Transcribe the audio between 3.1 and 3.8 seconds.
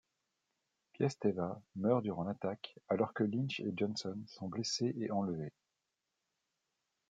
que Lynch et